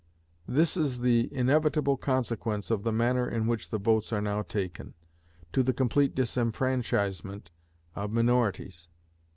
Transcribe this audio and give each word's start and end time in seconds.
This 0.47 0.77
is 0.77 1.01
the 1.01 1.29
inevitable 1.31 1.95
consequence 1.95 2.71
of 2.71 2.81
the 2.81 2.91
manner 2.91 3.29
in 3.29 3.45
which 3.45 3.69
the 3.69 3.77
votes 3.77 4.11
are 4.11 4.19
now 4.19 4.41
taken, 4.41 4.95
to 5.53 5.61
the 5.61 5.73
complete 5.73 6.15
disfranchisement 6.15 7.51
of 7.95 8.11
minorities. 8.11 8.87